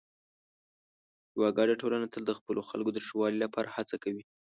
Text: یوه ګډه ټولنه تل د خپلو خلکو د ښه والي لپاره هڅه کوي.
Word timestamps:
یوه 1.35 1.49
ګډه 1.57 1.75
ټولنه 1.81 2.07
تل 2.13 2.23
د 2.27 2.31
خپلو 2.39 2.61
خلکو 2.69 2.91
د 2.93 2.99
ښه 3.05 3.15
والي 3.19 3.37
لپاره 3.45 3.69
هڅه 3.77 3.95
کوي. 4.03 4.23